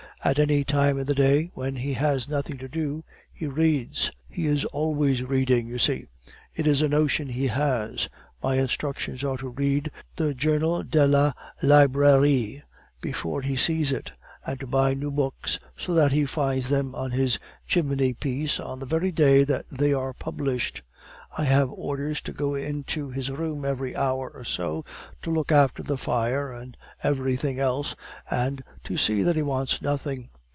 At 0.23 0.37
any 0.37 0.63
time 0.63 0.99
in 0.99 1.07
the 1.07 1.15
day 1.15 1.49
when 1.55 1.77
he 1.77 1.93
has 1.93 2.29
nothing 2.29 2.59
to 2.59 2.67
do, 2.67 3.03
he 3.33 3.47
reads 3.47 4.11
he 4.29 4.45
is 4.45 4.65
always 4.65 5.23
reading, 5.23 5.65
you 5.65 5.79
see 5.79 6.05
it 6.55 6.67
is 6.67 6.83
a 6.83 6.87
notion 6.87 7.29
he 7.29 7.47
has. 7.47 8.07
My 8.43 8.57
instructions 8.59 9.23
are 9.23 9.37
to 9.37 9.49
read 9.49 9.89
the 10.17 10.35
Journal 10.35 10.83
de 10.83 11.07
la 11.07 11.33
Librairie 11.63 12.61
before 13.01 13.41
he 13.41 13.55
sees 13.55 13.91
it, 13.91 14.11
and 14.45 14.59
to 14.59 14.67
buy 14.67 14.93
new 14.93 15.09
books, 15.09 15.57
so 15.75 15.95
that 15.95 16.11
he 16.11 16.25
finds 16.27 16.69
them 16.69 16.93
on 16.93 17.09
his 17.09 17.39
chimney 17.65 18.13
piece 18.13 18.59
on 18.59 18.77
the 18.79 18.85
very 18.85 19.11
day 19.11 19.43
that 19.45 19.65
they 19.71 19.91
are 19.91 20.13
published. 20.13 20.83
I 21.37 21.45
have 21.45 21.71
orders 21.71 22.19
to 22.23 22.33
go 22.33 22.55
into 22.55 23.09
his 23.09 23.31
room 23.31 23.63
every 23.63 23.95
hour 23.95 24.29
or 24.35 24.43
so, 24.43 24.83
to 25.21 25.31
look 25.31 25.49
after 25.49 25.81
the 25.81 25.97
fire 25.97 26.51
and 26.51 26.75
everything 27.03 27.57
else, 27.57 27.95
and 28.29 28.61
to 28.83 28.97
see 28.97 29.23
that 29.23 29.37
he 29.37 29.41
wants 29.41 29.81
nothing. 29.81 30.29